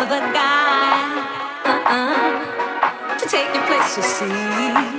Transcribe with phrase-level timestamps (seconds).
[0.00, 1.20] another guy
[1.66, 4.89] uh-uh, to take your place, you see.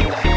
[0.00, 0.29] Right?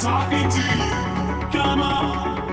[0.00, 1.50] talking to you.
[1.50, 2.47] Come on.